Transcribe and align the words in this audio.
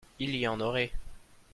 Il 0.19 0.35
y 0.35 0.47
en 0.47 0.59
aurait. 0.61 0.91